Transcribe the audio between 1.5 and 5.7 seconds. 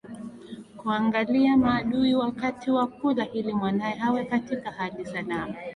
maadui wakati wa kula ili mwanae awe katika hali salama